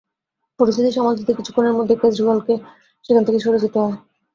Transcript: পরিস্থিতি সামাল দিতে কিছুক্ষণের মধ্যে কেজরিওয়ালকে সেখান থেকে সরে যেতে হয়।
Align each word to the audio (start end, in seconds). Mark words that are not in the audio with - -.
পরিস্থিতি 0.59 0.89
সামাল 0.93 1.13
দিতে 1.19 1.31
কিছুক্ষণের 1.37 1.77
মধ্যে 1.77 1.95
কেজরিওয়ালকে 2.01 2.53
সেখান 3.05 3.23
থেকে 3.25 3.39
সরে 3.41 3.63
যেতে 3.63 3.77
হয়। 3.79 3.95